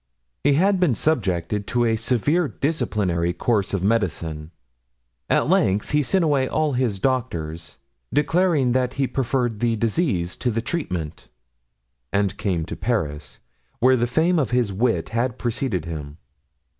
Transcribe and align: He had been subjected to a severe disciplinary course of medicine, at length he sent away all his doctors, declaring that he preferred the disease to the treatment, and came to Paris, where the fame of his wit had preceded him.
He 0.43 0.53
had 0.53 0.79
been 0.79 0.95
subjected 0.95 1.67
to 1.67 1.85
a 1.85 1.95
severe 1.95 2.47
disciplinary 2.47 3.33
course 3.33 3.71
of 3.71 3.83
medicine, 3.83 4.49
at 5.29 5.47
length 5.47 5.91
he 5.91 6.01
sent 6.01 6.23
away 6.23 6.47
all 6.47 6.71
his 6.73 6.97
doctors, 6.99 7.77
declaring 8.11 8.71
that 8.71 8.93
he 8.93 9.05
preferred 9.05 9.59
the 9.59 9.75
disease 9.75 10.35
to 10.37 10.49
the 10.49 10.59
treatment, 10.59 11.27
and 12.11 12.35
came 12.37 12.65
to 12.65 12.75
Paris, 12.75 13.37
where 13.77 13.95
the 13.95 14.07
fame 14.07 14.39
of 14.39 14.49
his 14.49 14.73
wit 14.73 15.09
had 15.09 15.37
preceded 15.37 15.85
him. 15.85 16.17